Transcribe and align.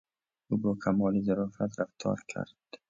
او 0.49 0.57
با 0.57 0.77
کمال 0.83 1.21
ظرافت 1.21 1.79
رفتار 1.79 2.19
کرد. 2.27 2.55